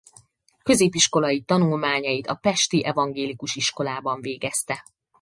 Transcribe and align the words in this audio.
Középiskolai 0.63 1.41
tanulmányait 1.41 2.27
a 2.27 2.35
pesti 2.35 2.85
evangélikus 2.85 3.55
iskolában 3.55 4.21
végezte. 4.21 4.83